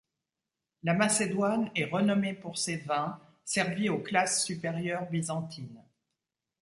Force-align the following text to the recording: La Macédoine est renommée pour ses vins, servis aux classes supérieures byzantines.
La 0.81 0.95
Macédoine 0.95 1.69
est 1.75 1.85
renommée 1.85 2.33
pour 2.33 2.57
ses 2.57 2.77
vins, 2.77 3.19
servis 3.45 3.87
aux 3.89 3.99
classes 3.99 4.43
supérieures 4.43 5.05
byzantines. 5.11 5.79